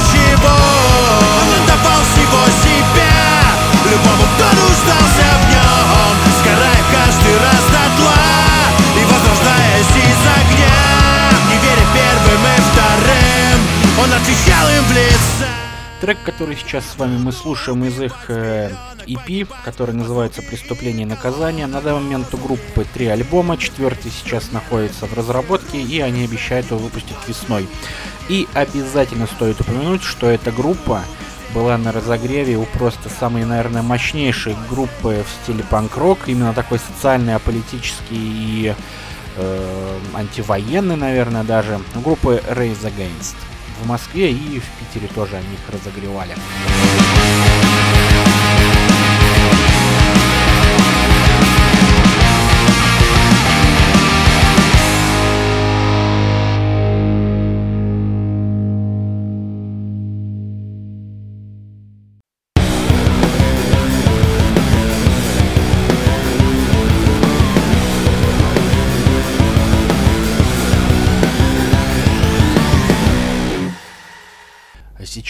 Который 16.34 16.56
сейчас 16.56 16.84
с 16.84 16.98
вами 16.98 17.16
мы 17.16 17.30
слушаем 17.30 17.84
из 17.84 18.00
их 18.00 18.24
э, 18.26 18.72
EP, 19.06 19.46
который 19.64 19.94
называется 19.94 20.42
«Преступление 20.42 21.02
и 21.02 21.08
наказание». 21.08 21.68
На 21.68 21.80
данный 21.80 22.00
момент 22.00 22.34
у 22.34 22.36
группы 22.38 22.84
три 22.92 23.06
альбома, 23.06 23.56
четвертый 23.56 24.10
сейчас 24.10 24.50
находится 24.50 25.06
в 25.06 25.14
разработке, 25.14 25.80
и 25.80 26.00
они 26.00 26.24
обещают 26.24 26.66
его 26.66 26.78
выпустить 26.78 27.16
весной. 27.28 27.68
И 28.28 28.48
обязательно 28.52 29.28
стоит 29.28 29.60
упомянуть, 29.60 30.02
что 30.02 30.26
эта 30.26 30.50
группа 30.50 31.02
была 31.54 31.78
на 31.78 31.92
разогреве 31.92 32.56
у 32.56 32.64
просто 32.64 33.08
самой, 33.08 33.44
наверное, 33.44 33.82
мощнейшей 33.82 34.56
группы 34.68 35.24
в 35.24 35.44
стиле 35.44 35.62
панк-рок, 35.70 36.18
именно 36.26 36.52
такой 36.52 36.80
социальный, 36.80 37.36
аполитический 37.36 37.94
и 38.10 38.74
э, 39.36 39.98
антивоенный, 40.14 40.96
наверное, 40.96 41.44
даже, 41.44 41.78
группы 41.94 42.42
Raise 42.48 42.82
Against. 42.82 43.36
В 43.80 43.86
Москве 43.86 44.30
и 44.30 44.60
в 44.60 44.64
Питере 44.78 45.08
тоже 45.14 45.36
они 45.36 45.54
их 45.54 45.68
разогревали. 45.70 46.34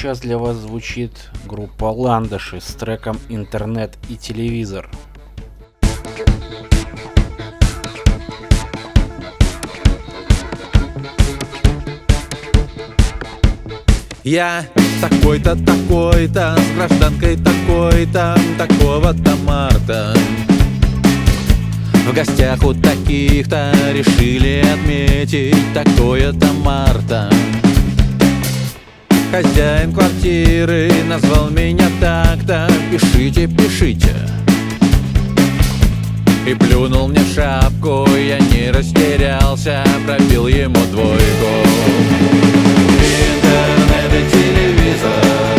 Сейчас 0.05 0.21
для 0.21 0.37
вас 0.37 0.57
звучит 0.57 1.31
группа 1.47 1.87
Ландыши 1.87 2.61
с 2.61 2.75
треком 2.75 3.19
«Интернет 3.31 3.97
и 4.11 4.19
телевизор». 4.19 4.91
Я 14.25 14.67
такой-то, 15.01 15.57
такой-то, 15.57 16.55
с 16.59 16.77
гражданкой 16.77 17.39
такой-то, 17.39 18.39
такого-то 18.59 19.37
марта. 19.47 20.15
В 22.07 22.15
гостях 22.15 22.63
у 22.63 22.75
таких-то 22.75 23.73
решили 23.95 24.63
отметить 24.71 25.57
такое-то 25.73 26.53
марта. 26.63 27.31
Хозяин 29.35 29.93
квартиры 29.93 30.93
назвал 31.09 31.51
меня 31.51 31.89
так-то, 32.01 32.71
пишите, 32.93 33.49
пишите. 33.49 34.15
И 36.47 36.55
плюнул 36.55 37.09
мне 37.09 37.21
шапку, 37.35 38.07
я 38.15 38.39
не 38.39 38.71
растерялся, 38.71 39.83
пробил 40.07 40.47
ему 40.47 40.79
двойку. 40.93 41.51
Интернет 43.03 44.13
и 44.13 44.31
телевизор 44.31 45.54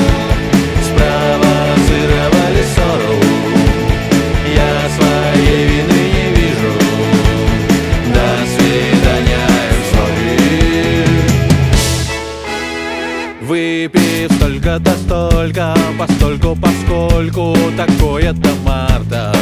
столько-то 15.05 15.29
столько, 15.35 15.74
постольку 15.97 16.55
поскольку 16.55 17.57
такое-то 17.77 18.50
марта. 18.63 19.33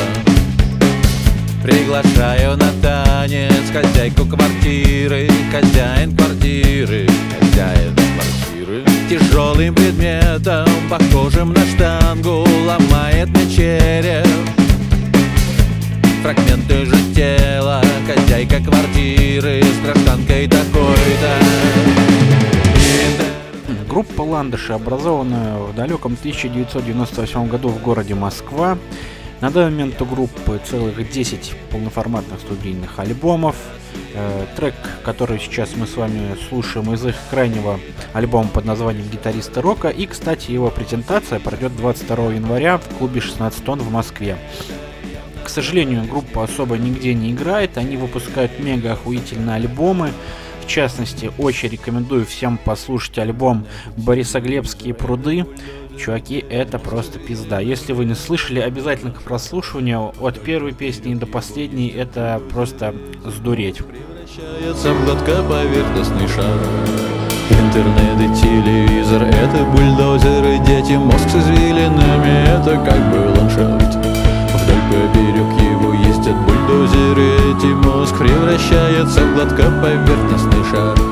Приглашаю 1.64 2.58
на 2.58 2.70
танец 2.82 3.72
хозяйку 3.72 4.26
квартиры, 4.26 5.30
хозяин 5.52 6.16
квартиры, 6.16 7.08
хозяин 7.40 7.96
квартиры. 7.96 8.84
Тяжелым 9.10 9.74
предметом, 9.74 10.68
похожим 10.90 11.54
на 11.54 11.66
штангу, 11.66 12.46
ломает 12.66 13.30
мне 13.30 13.50
череп. 13.50 14.28
Фрагменты 16.22 16.86
же 16.86 17.14
тела, 17.14 17.82
хозяйка 18.08 18.60
квартиры 18.60 19.62
с 19.62 19.86
гражданкой 19.86 20.48
такой-то. 20.48 21.43
Группа 23.94 24.24
Ландыши, 24.24 24.74
образованная 24.74 25.60
в 25.60 25.76
далеком 25.76 26.14
1998 26.14 27.48
году 27.48 27.68
в 27.70 27.80
городе 27.80 28.16
Москва, 28.16 28.76
На 29.40 29.52
данный 29.52 29.70
момент 29.70 30.02
у 30.02 30.06
группы 30.06 30.60
целых 30.66 31.12
10 31.12 31.54
полноформатных 31.70 32.40
студийных 32.40 32.98
альбомов. 32.98 33.56
Э, 34.16 34.48
трек, 34.56 34.74
который 35.06 35.38
сейчас 35.38 35.76
мы 35.76 35.86
с 35.86 35.96
вами 35.96 36.36
слушаем 36.50 36.92
из 36.92 37.06
их 37.06 37.16
крайнего 37.30 37.80
альбома 38.14 38.48
под 38.48 38.66
названием 38.66 39.08
«Гитаристы 39.10 39.62
рока». 39.62 39.90
И, 39.90 40.08
кстати, 40.08 40.50
его 40.50 40.72
презентация 40.72 41.40
пройдет 41.40 41.76
22 41.78 42.34
января 42.34 42.80
в 42.80 42.88
клубе 42.98 43.22
16 43.22 43.64
тонн 43.64 43.80
в 43.80 43.92
Москве. 43.92 44.38
К 45.44 45.50
сожалению, 45.50 46.06
группа 46.06 46.44
особо 46.44 46.80
нигде 46.80 47.14
не 47.14 47.32
играет, 47.32 47.78
они 47.78 47.98
выпускают 47.98 48.58
мега 48.58 48.94
охуительные 48.94 49.58
альбомы. 49.58 50.14
В 50.64 50.68
частности, 50.68 51.32
очень 51.38 51.70
рекомендую 51.70 52.26
всем 52.26 52.58
послушать 52.58 53.18
альбом 53.18 53.66
«Борисоглебские 53.98 54.94
пруды». 54.94 55.46
Чуваки, 56.00 56.44
это 56.50 56.80
просто 56.80 57.20
пизда. 57.20 57.60
Если 57.60 57.94
вы 57.94 58.06
не 58.06 58.16
слышали, 58.16 58.60
обязательно 58.60 59.12
к 59.12 59.22
прослушиванию 59.22 60.14
от 60.20 60.40
первой 60.40 60.72
песни 60.72 61.14
до 61.14 61.28
последней 61.28 61.90
это 61.90 62.42
просто 62.50 62.96
сдуреть. 63.26 63.78
Превращается 63.78 64.94
шар 66.28 66.60
Интернет 67.50 68.22
и 68.22 68.42
телевизор— 68.42 69.22
это 69.24 69.64
бульдозеры 69.66 70.60
Дети, 70.66 70.94
мозг 70.94 71.30
с 71.30 71.36
извилинами— 71.36 72.48
это 72.48 72.78
как 72.86 73.12
бы 73.12 73.18
ландшафт 73.38 73.96
Вдоль 73.96 74.84
поперек 74.90 75.52
его 75.62 75.94
ездят 75.94 76.36
бульдозеры 76.46 77.28
Эти 77.52 77.66
мозг 77.66 78.18
превращается 78.18 79.22
в 79.22 79.36
гладкоповерхностный 79.36 80.53
шар 80.72 81.03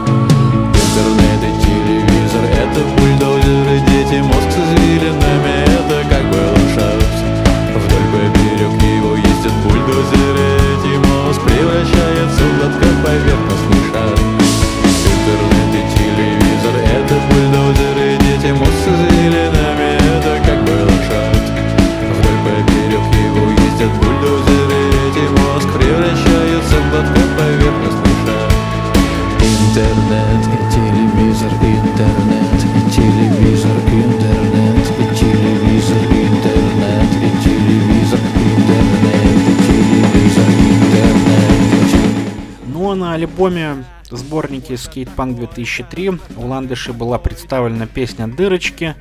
Ну 42.91 42.95
а 42.95 42.98
на 42.98 43.13
альбоме 43.13 43.86
сборнике 44.10 44.74
Skatepunk 44.74 45.36
2003 45.36 46.12
у 46.36 46.45
Ландыши 46.45 46.91
была 46.91 47.19
представлена 47.19 47.88
песня 47.88 48.27
«Дырочки», 48.27 48.95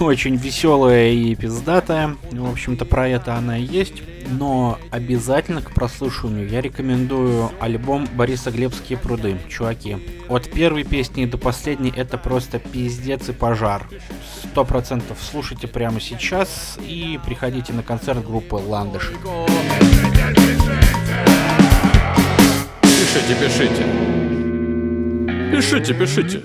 очень 0.00 0.34
веселая 0.34 1.12
и 1.12 1.32
пиздатая. 1.36 2.16
В 2.32 2.50
общем-то, 2.50 2.84
про 2.84 3.08
это 3.08 3.36
она 3.36 3.56
и 3.56 3.62
есть. 3.62 4.02
Но 4.28 4.80
обязательно 4.90 5.62
к 5.62 5.70
прослушиванию 5.70 6.48
я 6.48 6.60
рекомендую 6.60 7.52
альбом 7.60 8.08
Бориса 8.16 8.50
Глебские 8.50 8.98
пруды. 8.98 9.36
Чуваки, 9.48 9.98
от 10.28 10.50
первой 10.50 10.82
песни 10.82 11.24
до 11.24 11.38
последней 11.38 11.92
это 11.94 12.18
просто 12.18 12.58
пиздец 12.58 13.28
и 13.28 13.32
пожар. 13.32 13.88
Сто 14.42 14.64
процентов 14.64 15.18
слушайте 15.20 15.68
прямо 15.68 16.00
сейчас 16.00 16.80
и 16.84 17.20
приходите 17.24 17.72
на 17.72 17.84
концерт 17.84 18.26
группы 18.26 18.56
Ландыши. 18.56 19.12
Пишите, 23.14 23.34
пишите. 23.36 23.84
Пишите, 25.52 25.94
пишите. 25.94 26.42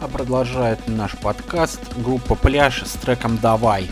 А 0.00 0.06
продолжает 0.06 0.86
наш 0.86 1.18
подкаст 1.18 1.80
группа 1.96 2.36
Пляж 2.36 2.84
с 2.84 2.92
треком 2.92 3.38
«Давай». 3.38 3.90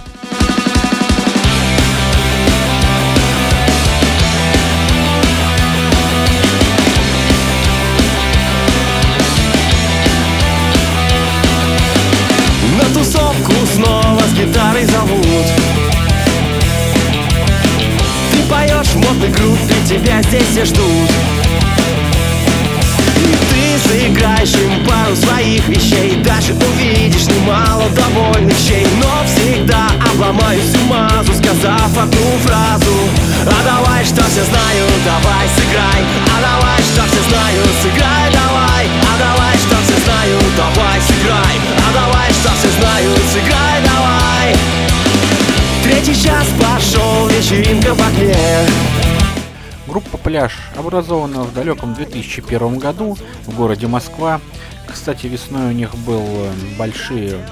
Модной 19.20 19.30
группе, 19.30 19.74
тебя 19.86 20.22
здесь 20.22 20.48
все 20.50 20.64
ждут. 20.64 21.10
И 23.16 23.36
ты 23.50 23.88
заиграешь 23.88 24.54
им 24.54 24.84
пару 24.86 25.14
своих 25.16 25.68
вещей 25.68 26.22
Дальше 26.24 26.54
увидишь 26.54 27.26
немало 27.26 27.84
довольных 27.90 28.56
щей. 28.56 28.86
Но 29.00 29.24
всегда 29.26 29.88
обломаю 30.12 30.60
всю 30.60 30.84
мазу, 30.86 31.32
сказав 31.34 31.98
одну 31.98 32.38
фразу. 32.44 32.94
А 33.46 33.64
давай, 33.64 34.04
что 34.04 34.22
все 34.24 34.44
знают, 34.44 34.92
давай 35.04 35.48
сыграй 35.56 36.02
А 36.26 36.40
давай, 36.40 36.78
что 36.78 37.02
все 37.10 37.22
знают, 37.28 37.68
сыграй, 37.82 38.32
давай 38.32 38.86
А 39.02 39.18
давай, 39.18 39.56
что 39.56 39.76
все 39.84 40.04
знают, 40.04 40.44
давай 40.56 41.00
сыграй 41.00 41.56
А 41.88 41.92
давай, 41.94 42.30
что 42.30 42.50
все 42.58 42.68
знают, 42.80 43.18
сыграй, 43.32 43.80
давай 43.82 44.89
Третий 46.00 46.22
час 46.22 46.48
пошел, 46.58 47.28
вечеринка 47.28 47.94
в 47.94 48.00
окне 48.00 48.34
Группа 49.86 50.16
«Пляж» 50.16 50.56
образована 50.74 51.42
в 51.42 51.52
далеком 51.52 51.92
2001 51.92 52.78
году 52.78 53.18
в 53.44 53.54
городе 53.54 53.86
Москва. 53.86 54.40
Кстати, 54.90 55.26
весной 55.26 55.66
у 55.66 55.72
них 55.72 55.94
был 56.06 56.24
э, 56.26 56.52
большие, 56.78 57.46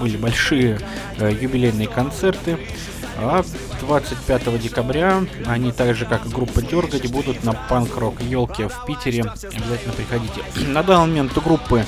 были 0.00 0.16
большие 0.16 0.80
э, 1.18 1.30
юбилейные 1.40 1.86
концерты. 1.86 2.58
А 3.16 3.44
25 3.80 4.60
декабря 4.60 5.22
они 5.46 5.70
так 5.70 5.94
же, 5.94 6.04
как 6.04 6.26
и 6.26 6.30
группа 6.30 6.62
Дергать, 6.62 7.08
будут 7.12 7.44
на 7.44 7.52
панк-рок 7.52 8.20
елке 8.22 8.66
в 8.66 8.86
Питере. 8.86 9.20
Обязательно 9.22 9.92
приходите. 9.96 10.40
На 10.66 10.82
данный 10.82 11.06
момент 11.06 11.38
у 11.38 11.40
группы 11.40 11.84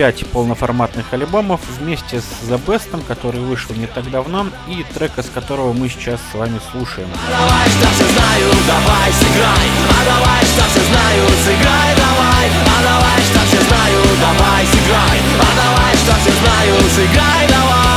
5 0.00 0.28
полноформатных 0.28 1.12
альбомов 1.12 1.60
вместе 1.78 2.22
с 2.22 2.48
The 2.48 2.58
Best, 2.64 3.04
который 3.06 3.42
вышел 3.42 3.74
не 3.74 3.86
так 3.86 4.10
давно, 4.10 4.46
и 4.66 4.82
трек, 4.94 5.18
из 5.18 5.28
которого 5.28 5.74
мы 5.74 5.90
сейчас 5.90 6.20
с 6.32 6.34
вами 6.34 6.58
слушаем. 6.72 7.06
Давай, 7.28 7.68
что 7.68 7.86
все 7.90 8.10
знают, 8.14 8.56
давай 8.66 9.12
сыграй. 9.12 9.66
А 9.90 10.04
давай, 10.06 10.42
что 10.46 10.62
все 10.70 10.80
знают, 10.90 11.30
сыграй, 11.44 11.94
давай. 11.96 12.30
А 17.84 17.89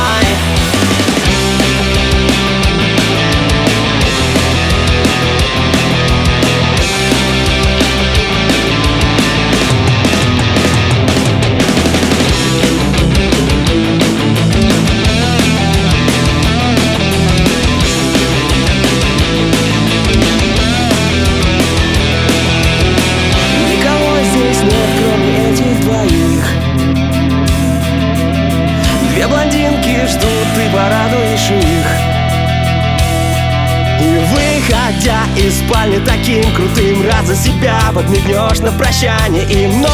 прощание 38.94 39.64
им 39.64 39.82
Но 39.82 39.88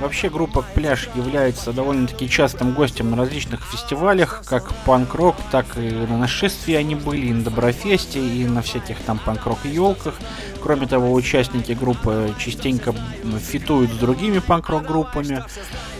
Вообще 0.00 0.28
группа 0.28 0.62
«Пляж» 0.74 1.08
является 1.14 1.72
довольно-таки 1.72 2.28
частым 2.28 2.72
гостем 2.72 3.10
на 3.10 3.16
различных 3.16 3.64
фестивалях, 3.64 4.42
как 4.46 4.74
панк-рок, 4.84 5.36
так 5.52 5.66
и 5.76 5.88
на 5.88 6.18
нашествии 6.18 6.74
они 6.74 6.94
были, 6.94 7.26
и 7.26 7.32
на 7.32 7.44
Доброфесте, 7.44 8.18
и 8.18 8.44
на 8.44 8.60
всяких 8.60 8.98
там 9.06 9.18
панк-рок 9.18 9.58
елках. 9.64 10.14
Кроме 10.60 10.86
того, 10.86 11.12
участники 11.12 11.72
группы 11.72 12.34
частенько 12.38 12.92
фитуют 13.38 13.92
с 13.92 13.96
другими 13.96 14.40
панк-рок 14.40 14.84
группами. 14.84 15.44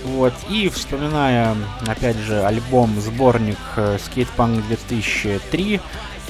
Вот. 0.05 0.35
И 0.51 0.69
вспоминая, 0.69 1.55
опять 1.87 2.17
же, 2.17 2.43
альбом, 2.43 3.01
сборник 3.01 3.59
э, 3.77 3.99
Skatepunk 3.99 4.67
2003, 4.67 5.81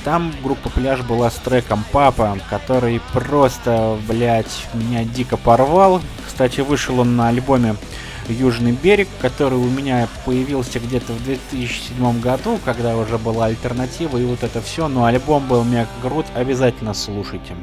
Там 0.05 0.33
группа 0.43 0.69
Пляж 0.69 1.01
была 1.01 1.31
с 1.31 1.37
треком 1.37 1.83
Папа, 1.91 2.39
который 2.51 3.01
просто, 3.15 3.99
блядь, 4.07 4.67
меня 4.75 5.03
дико 5.03 5.39
порвал. 5.39 6.03
Кстати, 6.27 6.61
вышел 6.61 7.01
он 7.01 7.17
на 7.17 7.29
альбоме 7.29 7.77
Южный 8.29 8.73
берег, 8.73 9.09
который 9.21 9.59
у 9.59 9.69
меня 9.69 10.09
появился 10.25 10.79
где-то 10.79 11.13
в 11.13 11.25
2007 11.25 12.21
году, 12.21 12.59
когда 12.65 12.97
уже 12.97 13.19
была 13.19 13.47
альтернатива 13.47 14.17
и 14.17 14.25
вот 14.25 14.43
это 14.43 14.63
все, 14.63 14.89
но 14.89 15.05
альбом 15.05 15.47
был 15.47 15.63
мега 15.63 15.89
крут, 16.03 16.27
обязательно 16.35 16.95
слушайте. 16.95 17.55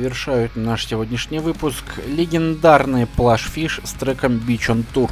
Завершают 0.00 0.56
наш 0.56 0.86
сегодняшний 0.86 1.40
выпуск 1.40 1.84
легендарный 2.06 3.06
плашфиш 3.06 3.80
с 3.84 3.92
треком 3.92 4.42
Beach 4.48 4.70
on 4.70 4.82
Tour. 4.94 5.10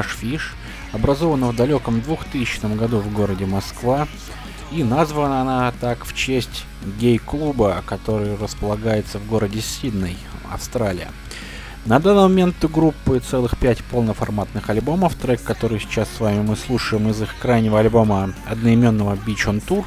Плашфиш 0.00 0.54
образована 0.94 1.48
в 1.48 1.56
далеком 1.56 2.00
2000 2.00 2.74
году 2.74 3.00
в 3.00 3.12
городе 3.12 3.44
Москва, 3.44 4.08
и 4.72 4.82
названа 4.82 5.42
она 5.42 5.74
так 5.78 6.06
в 6.06 6.14
честь 6.14 6.64
гей-клуба, 6.98 7.82
который 7.84 8.34
располагается 8.36 9.18
в 9.18 9.26
городе 9.26 9.60
Сидней, 9.60 10.16
Австралия. 10.50 11.08
На 11.84 11.98
данный 11.98 12.22
момент 12.22 12.64
у 12.64 12.68
группы 12.68 13.20
целых 13.20 13.58
пять 13.58 13.84
полноформатных 13.84 14.70
альбомов, 14.70 15.14
трек, 15.16 15.42
который 15.42 15.78
сейчас 15.78 16.08
с 16.16 16.20
вами 16.20 16.40
мы 16.40 16.56
слушаем 16.56 17.10
из 17.10 17.20
их 17.20 17.34
крайнего 17.38 17.78
альбома 17.78 18.32
одноименного 18.46 19.16
Beach 19.16 19.46
on 19.46 19.62
Tour. 19.62 19.84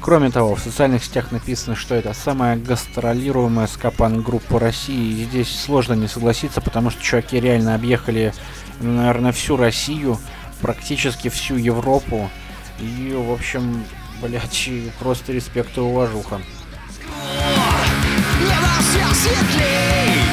Кроме 0.00 0.30
того, 0.30 0.54
в 0.54 0.60
социальных 0.60 1.04
сетях 1.04 1.30
написано, 1.30 1.76
что 1.76 1.94
это 1.94 2.14
самая 2.14 2.56
гастролируемая 2.56 3.66
скапан 3.66 4.22
группа 4.22 4.58
России. 4.58 5.20
И 5.20 5.24
здесь 5.24 5.60
сложно 5.60 5.92
не 5.92 6.08
согласиться, 6.08 6.60
потому 6.62 6.90
что 6.90 7.02
чуваки 7.02 7.38
реально 7.38 7.74
объехали, 7.74 8.32
наверное, 8.80 9.32
всю 9.32 9.56
Россию, 9.56 10.18
практически 10.62 11.28
всю 11.28 11.56
Европу. 11.56 12.30
И, 12.78 13.12
в 13.14 13.30
общем, 13.30 13.84
блять, 14.22 14.70
просто 14.98 15.32
респект 15.32 15.76
и 15.76 15.80
уважуха. 15.80 16.40
Небо 18.40 18.68
все 18.80 19.14
светлей, 19.14 20.29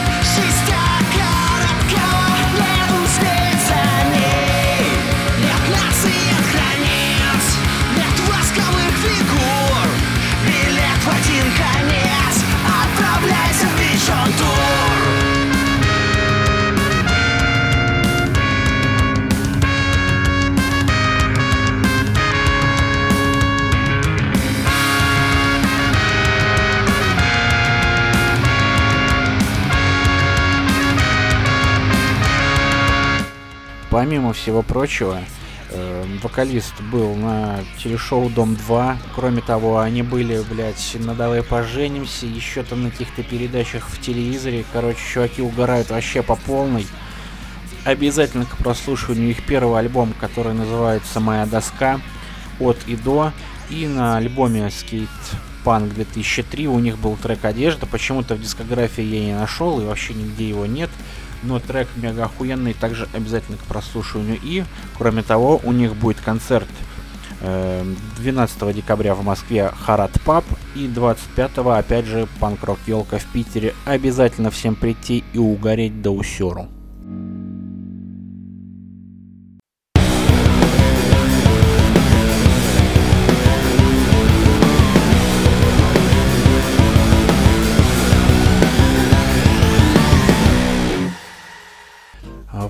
Помимо 33.97 34.31
всего 34.31 34.61
прочего, 34.61 35.19
э, 35.71 36.05
вокалист 36.21 36.79
был 36.91 37.15
на 37.15 37.61
телешоу 37.81 38.29
Дом-2. 38.29 38.95
Кроме 39.15 39.41
того, 39.41 39.79
они 39.79 40.03
были, 40.03 40.39
блядь, 40.47 40.95
на 40.99 41.15
«Давай 41.15 41.41
поженимся», 41.41 42.27
еще 42.27 42.61
там 42.61 42.83
на 42.83 42.91
каких-то 42.91 43.23
передачах 43.23 43.89
в 43.89 43.99
телевизоре. 43.99 44.65
Короче, 44.71 44.99
чуваки 45.11 45.41
угорают 45.41 45.89
вообще 45.89 46.21
по 46.21 46.35
полной. 46.35 46.85
Обязательно 47.85 48.45
к 48.45 48.55
прослушиванию 48.57 49.31
их 49.31 49.43
первый 49.47 49.79
альбом, 49.79 50.13
который 50.21 50.53
называется 50.53 51.19
«Моя 51.19 51.47
доска» 51.47 51.99
от 52.59 52.77
и 52.85 52.95
до. 52.95 53.33
И 53.71 53.87
на 53.87 54.17
альбоме 54.17 54.67
Skate 54.67 55.07
Punk 55.65 55.91
2003 55.95 56.67
у 56.67 56.77
них 56.77 56.99
был 56.99 57.15
трек 57.15 57.43
«Одежда». 57.43 57.87
Почему-то 57.87 58.35
в 58.35 58.41
дискографии 58.43 59.03
я 59.03 59.25
не 59.25 59.33
нашел 59.33 59.81
и 59.81 59.85
вообще 59.85 60.13
нигде 60.13 60.49
его 60.49 60.67
нет 60.67 60.91
но 61.43 61.59
трек 61.59 61.87
мега 61.95 62.25
охуенный, 62.25 62.73
также 62.73 63.07
обязательно 63.13 63.57
к 63.57 63.61
прослушиванию. 63.61 64.39
И, 64.41 64.63
кроме 64.97 65.23
того, 65.23 65.59
у 65.63 65.71
них 65.71 65.95
будет 65.95 66.19
концерт 66.21 66.67
12 67.41 68.61
э, 68.61 68.73
декабря 68.73 69.13
в 69.13 69.23
Москве 69.23 69.69
Харат 69.69 70.11
Паб 70.25 70.43
и 70.75 70.87
25 70.87 71.57
опять 71.57 72.05
же 72.05 72.27
Панк 72.39 72.63
Рок 72.63 72.79
Елка 72.87 73.19
в 73.19 73.25
Питере. 73.25 73.73
Обязательно 73.85 74.51
всем 74.51 74.75
прийти 74.75 75.23
и 75.33 75.37
угореть 75.37 76.01
до 76.01 76.11
усеру. 76.11 76.67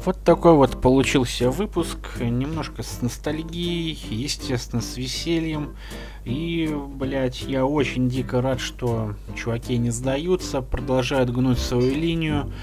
Вот 0.08 0.24
такой 0.24 0.54
вот 0.54 0.80
получился 0.80 1.52
выпуск, 1.52 1.98
немножко 2.22 2.82
с 2.82 3.02
ностальгией, 3.02 4.00
естественно, 4.10 4.82
с 4.82 4.96
весельем. 4.96 5.76
И, 6.24 6.74
блядь, 6.74 7.42
я 7.42 7.66
очень 7.66 8.08
дико 8.08 8.42
рад, 8.42 8.62
что 8.62 9.16
чуваки 9.36 9.78
не 9.78 9.90
сдаются, 9.90 10.62
продолжают 10.62 11.30
гнуть 11.32 11.60
свою 11.60 11.94
линию. 11.94 12.54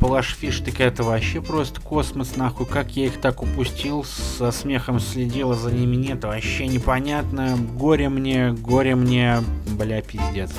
Плашфиш, 0.00 0.60
так 0.60 0.80
это 0.80 1.02
вообще 1.02 1.42
просто 1.42 1.78
космос, 1.82 2.36
нахуй. 2.36 2.64
Как 2.64 2.96
я 2.96 3.04
их 3.04 3.20
так 3.20 3.42
упустил, 3.42 4.02
со 4.04 4.50
смехом 4.50 4.98
следила 4.98 5.54
за 5.54 5.70
ними, 5.70 5.96
нет, 5.96 6.24
вообще 6.24 6.68
непонятно. 6.68 7.54
Горе 7.76 8.08
мне, 8.08 8.52
горе 8.54 8.94
мне, 8.94 9.42
бля, 9.76 10.00
пиздец. 10.00 10.52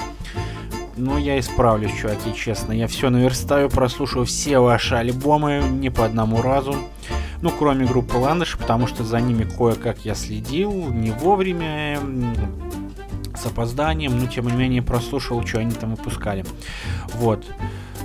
Ну, 0.96 1.18
я 1.18 1.40
исправлюсь, 1.40 1.94
чуваки, 1.94 2.34
честно. 2.36 2.72
Я 2.72 2.88
все 2.88 3.10
наверстаю, 3.10 3.70
прослушаю 3.70 4.26
все 4.26 4.60
ваши 4.60 4.96
альбомы, 4.96 5.64
не 5.68 5.90
по 5.90 6.06
одному 6.06 6.42
разу. 6.42 6.76
Ну, 7.42 7.52
кроме 7.52 7.86
группы 7.86 8.16
Ландыш, 8.16 8.58
потому 8.58 8.86
что 8.88 9.04
за 9.04 9.20
ними 9.20 9.44
кое-как 9.44 10.06
я 10.06 10.14
следил, 10.14 10.72
не 10.72 11.12
вовремя, 11.12 12.00
с 13.36 13.46
опозданием, 13.46 14.18
но 14.20 14.28
тем 14.28 14.48
не 14.48 14.54
менее 14.54 14.82
прослушал, 14.82 15.46
что 15.46 15.60
они 15.60 15.72
там 15.72 15.96
выпускали. 15.96 16.46
Вот. 17.16 17.44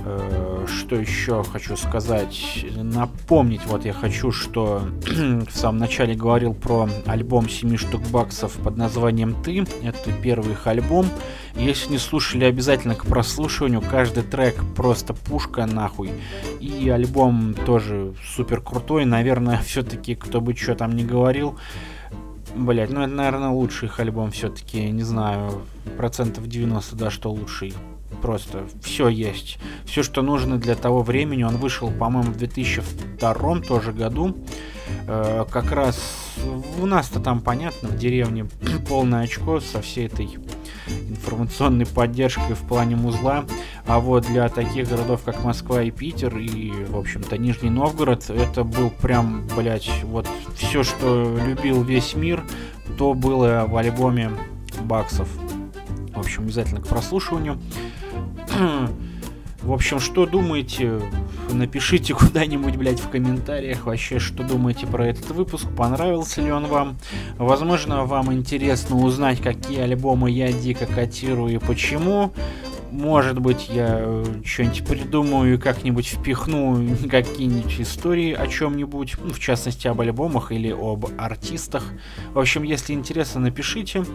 Э, 0.05 0.65
что 0.67 0.95
еще 0.95 1.43
хочу 1.43 1.75
сказать? 1.75 2.65
Напомнить, 2.75 3.65
вот 3.65 3.85
я 3.85 3.93
хочу, 3.93 4.31
что 4.31 4.83
в 5.05 5.51
самом 5.51 5.79
начале 5.79 6.15
говорил 6.15 6.53
про 6.53 6.89
альбом 7.05 7.49
7 7.49 7.77
штук 7.77 8.01
баксов 8.09 8.53
под 8.53 8.77
названием 8.77 9.35
«Ты». 9.43 9.65
Это 9.83 10.11
первый 10.21 10.53
их 10.53 10.67
альбом. 10.67 11.07
Если 11.55 11.91
не 11.91 11.97
слушали, 11.97 12.45
обязательно 12.45 12.95
к 12.95 13.05
прослушиванию. 13.05 13.81
Каждый 13.81 14.23
трек 14.23 14.55
просто 14.75 15.13
пушка 15.13 15.65
нахуй. 15.65 16.11
И 16.59 16.89
альбом 16.89 17.53
тоже 17.53 18.13
супер 18.35 18.61
крутой. 18.61 19.05
Наверное, 19.05 19.61
все-таки, 19.65 20.15
кто 20.15 20.41
бы 20.41 20.55
что 20.55 20.75
там 20.75 20.95
не 20.95 21.03
говорил, 21.03 21.57
Блять, 22.55 22.89
ну 22.89 23.01
это, 23.01 23.13
наверное, 23.13 23.49
лучший 23.49 23.87
их 23.87 23.99
альбом 23.99 24.31
все-таки, 24.31 24.89
не 24.89 25.03
знаю, 25.03 25.61
процентов 25.97 26.47
90, 26.47 26.95
да, 26.95 27.11
что 27.11 27.31
лучший. 27.31 27.73
Просто 28.21 28.67
все 28.81 29.07
есть. 29.07 29.57
Все, 29.85 30.03
что 30.03 30.21
нужно 30.21 30.57
для 30.57 30.75
того 30.75 31.01
времени. 31.01 31.43
Он 31.43 31.57
вышел, 31.57 31.91
по-моему, 31.91 32.31
в 32.31 32.37
2002 32.37 33.59
тоже 33.61 33.91
году. 33.91 34.35
Э, 35.07 35.45
как 35.49 35.71
раз 35.71 35.99
у 36.79 36.85
нас-то 36.85 37.19
там, 37.19 37.41
понятно, 37.41 37.89
в 37.89 37.97
деревне 37.97 38.47
полное 38.89 39.23
очко 39.23 39.59
со 39.59 39.81
всей 39.81 40.07
этой 40.07 40.37
информационной 41.09 41.85
поддержкой 41.85 42.55
в 42.55 42.61
плане 42.67 42.95
музла. 42.95 43.45
А 43.85 43.99
вот 43.99 44.25
для 44.25 44.49
таких 44.49 44.89
городов, 44.89 45.21
как 45.23 45.43
Москва 45.43 45.81
и 45.83 45.91
Питер, 45.91 46.37
и, 46.37 46.71
в 46.85 46.97
общем-то, 46.97 47.37
Нижний 47.37 47.69
Новгород, 47.69 48.29
это 48.29 48.63
был 48.63 48.89
прям, 48.89 49.47
блядь, 49.55 49.89
вот 50.03 50.27
все, 50.55 50.83
что 50.83 51.37
любил 51.45 51.83
весь 51.83 52.15
мир, 52.15 52.43
то 52.97 53.13
было 53.13 53.65
в 53.67 53.75
альбоме 53.77 54.31
Баксов. 54.81 55.29
В 56.13 56.19
общем, 56.19 56.43
обязательно 56.43 56.81
к 56.81 56.87
прослушиванию. 56.87 57.59
В 59.61 59.73
общем, 59.73 59.99
что 59.99 60.25
думаете, 60.25 61.01
напишите 61.51 62.13
куда-нибудь, 62.13 62.77
блядь, 62.77 62.99
в 62.99 63.09
комментариях 63.09 63.85
вообще, 63.85 64.17
что 64.17 64.43
думаете 64.43 64.87
про 64.87 65.07
этот 65.07 65.31
выпуск, 65.31 65.67
понравился 65.75 66.41
ли 66.41 66.51
он 66.51 66.67
вам. 66.67 66.97
Возможно, 67.37 68.05
вам 68.05 68.31
интересно 68.31 68.95
узнать, 68.95 69.41
какие 69.41 69.79
альбомы 69.79 70.31
я 70.31 70.53
дико 70.53 70.85
котирую 70.85 71.55
и 71.55 71.57
почему 71.57 72.31
может 72.91 73.39
быть, 73.39 73.69
я 73.69 73.99
э, 74.01 74.23
что-нибудь 74.43 74.85
придумаю 74.85 75.55
и 75.55 75.57
как-нибудь 75.57 76.07
впихну 76.07 76.97
какие-нибудь 77.09 77.79
истории 77.79 78.33
о 78.33 78.47
чем-нибудь, 78.47 79.15
ну, 79.23 79.33
в 79.33 79.39
частности, 79.39 79.87
об 79.87 80.01
альбомах 80.01 80.51
или 80.51 80.71
об 80.71 81.07
артистах. 81.17 81.83
В 82.33 82.39
общем, 82.39 82.63
если 82.63 82.93
интересно, 82.93 83.41
напишите. 83.41 84.05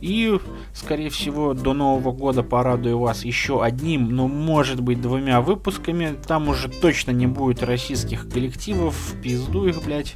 И, 0.00 0.38
скорее 0.72 1.10
всего, 1.10 1.54
до 1.54 1.72
Нового 1.72 2.12
года 2.12 2.42
порадую 2.42 2.98
вас 2.98 3.24
еще 3.24 3.62
одним, 3.62 4.10
но, 4.14 4.28
может 4.28 4.80
быть, 4.80 5.00
двумя 5.00 5.40
выпусками. 5.40 6.16
Там 6.26 6.48
уже 6.48 6.68
точно 6.68 7.10
не 7.10 7.26
будет 7.26 7.62
российских 7.62 8.28
коллективов, 8.28 9.14
пизду 9.22 9.66
их, 9.66 9.82
блядь 9.84 10.14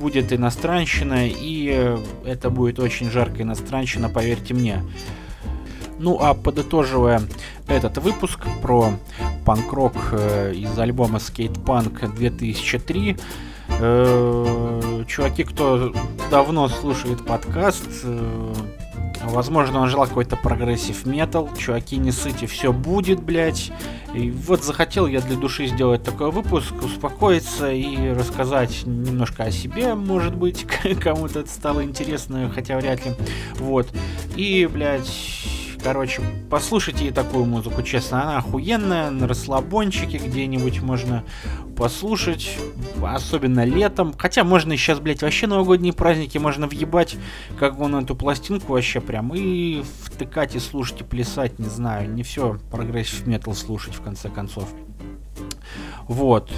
будет 0.00 0.32
иностранщина, 0.32 1.28
и 1.28 1.70
э, 1.72 1.98
это 2.24 2.48
будет 2.48 2.78
очень 2.78 3.10
жаркая 3.10 3.42
иностранщина, 3.42 4.08
поверьте 4.08 4.54
мне. 4.54 4.82
Ну 6.00 6.18
а 6.18 6.32
подытоживая 6.32 7.20
этот 7.68 7.98
выпуск 7.98 8.46
про 8.62 8.90
панк-рок 9.44 9.92
э, 10.12 10.54
из 10.54 10.78
альбома 10.78 11.18
Skate 11.18 11.62
Punk 11.62 12.14
2003, 12.16 13.18
э, 13.68 15.04
чуваки, 15.06 15.44
кто 15.44 15.92
давно 16.30 16.68
слушает 16.68 17.26
подкаст, 17.26 17.86
э, 18.04 18.54
Возможно, 19.22 19.80
он 19.80 19.88
желал 19.90 20.06
какой-то 20.06 20.36
progressive 20.36 21.04
metal. 21.04 21.50
Чуваки, 21.54 21.98
не 21.98 22.10
ссыте, 22.10 22.46
все 22.46 22.72
будет, 22.72 23.22
блядь. 23.22 23.70
И 24.14 24.30
вот 24.30 24.64
захотел 24.64 25.06
я 25.06 25.20
для 25.20 25.36
души 25.36 25.66
сделать 25.66 26.02
такой 26.02 26.30
выпуск, 26.30 26.72
успокоиться 26.82 27.70
и 27.70 28.12
рассказать 28.12 28.86
немножко 28.86 29.44
о 29.44 29.50
себе, 29.50 29.94
может 29.94 30.34
быть, 30.34 30.66
кому-то 31.00 31.40
это 31.40 31.50
стало 31.50 31.84
интересно, 31.84 32.50
хотя 32.54 32.78
вряд 32.78 33.04
ли. 33.04 33.12
Вот. 33.58 33.88
И, 34.36 34.66
блядь, 34.72 35.06
Короче, 35.82 36.20
послушайте 36.50 37.10
такую 37.10 37.46
музыку, 37.46 37.82
честно, 37.82 38.22
она 38.22 38.38
охуенная, 38.38 39.10
на 39.10 39.26
расслабончике 39.26 40.18
где-нибудь 40.18 40.82
можно 40.82 41.24
послушать, 41.74 42.58
особенно 43.02 43.64
летом. 43.64 44.14
Хотя 44.16 44.44
можно 44.44 44.76
сейчас, 44.76 45.00
блядь, 45.00 45.22
вообще 45.22 45.46
новогодние 45.46 45.94
праздники 45.94 46.36
можно 46.36 46.66
въебать, 46.66 47.16
как 47.58 47.80
он 47.80 47.96
эту 47.96 48.14
пластинку 48.14 48.74
вообще 48.74 49.00
прям 49.00 49.34
и 49.34 49.82
втыкать 50.04 50.54
и 50.54 50.58
слушать 50.58 51.00
и 51.00 51.04
плясать, 51.04 51.58
не 51.58 51.68
знаю, 51.68 52.12
не 52.12 52.22
все 52.24 52.58
progressive 52.70 53.26
metal 53.26 53.54
слушать 53.54 53.94
в 53.94 54.02
конце 54.02 54.28
концов. 54.28 54.68
Вот. 56.06 56.50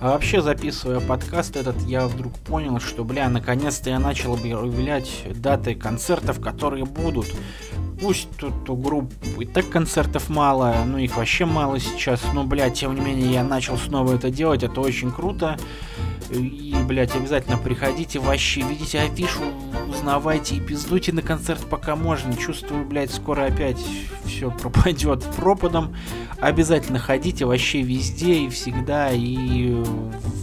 А 0.00 0.10
вообще, 0.10 0.42
записывая 0.42 0.98
подкаст 0.98 1.56
этот, 1.56 1.80
я 1.82 2.08
вдруг 2.08 2.34
понял, 2.40 2.80
что, 2.80 3.04
бля, 3.04 3.28
наконец-то 3.28 3.90
я 3.90 4.00
начал 4.00 4.34
объявлять 4.34 5.24
даты 5.36 5.76
концертов, 5.76 6.40
которые 6.40 6.84
будут. 6.84 7.26
Пусть 8.02 8.28
тут 8.36 8.68
у 8.68 8.74
групп 8.74 9.12
и 9.38 9.44
так 9.44 9.68
концертов 9.68 10.28
мало, 10.28 10.74
ну 10.84 10.98
их 10.98 11.16
вообще 11.16 11.44
мало 11.44 11.78
сейчас, 11.78 12.20
но, 12.34 12.42
блядь, 12.42 12.74
тем 12.74 12.96
не 12.96 13.00
менее, 13.00 13.32
я 13.32 13.44
начал 13.44 13.78
снова 13.78 14.16
это 14.16 14.28
делать, 14.28 14.64
это 14.64 14.80
очень 14.80 15.12
круто. 15.12 15.56
И, 16.30 16.74
блядь, 16.84 17.14
обязательно 17.14 17.58
приходите, 17.58 18.18
вообще, 18.18 18.62
видите 18.62 18.98
афишу, 18.98 19.42
узнавайте 19.88 20.56
и 20.56 20.60
пиздуйте 20.60 21.12
на 21.12 21.22
концерт 21.22 21.64
пока 21.70 21.94
можно. 21.94 22.36
Чувствую, 22.36 22.84
блядь, 22.84 23.12
скоро 23.12 23.44
опять 23.44 23.78
все 24.24 24.50
пропадет 24.50 25.22
пропадом. 25.36 25.94
Обязательно 26.40 26.98
ходите 26.98 27.44
вообще 27.44 27.82
везде 27.82 28.34
и 28.34 28.48
всегда, 28.48 29.12
и 29.12 29.80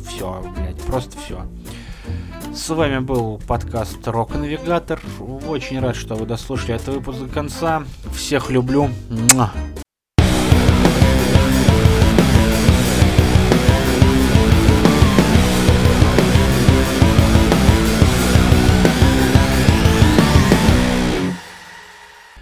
все, 0.07 0.41
блядь, 0.55 0.81
просто 0.83 1.17
все. 1.25 1.45
С 2.53 2.69
вами 2.69 2.99
был 2.99 3.39
подкаст 3.47 4.07
Рок 4.07 4.35
Навигатор. 4.35 4.99
Очень 5.47 5.79
рад, 5.79 5.95
что 5.95 6.15
вы 6.15 6.25
дослушали 6.25 6.75
этот 6.75 6.95
выпуск 6.95 7.19
до 7.19 7.27
конца. 7.27 7.83
Всех 8.13 8.49
люблю. 8.49 8.89